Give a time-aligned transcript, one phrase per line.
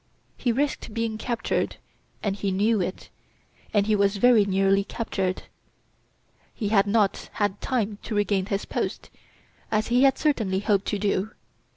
[0.35, 1.75] He risked being captured,
[2.23, 3.11] and he knew it.
[3.71, 5.43] And he was very nearly captured.
[6.55, 9.11] He had not had time to regain his post,
[9.69, 11.33] as he had certainly hoped to do.